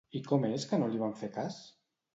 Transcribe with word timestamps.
I 0.19 0.21
com 0.29 0.47
és 0.49 0.65
que 0.71 0.81
no 0.85 0.89
li 0.95 1.05
van 1.05 1.15
fer 1.23 1.33
cas? 1.39 1.65